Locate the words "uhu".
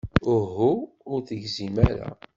0.35-0.71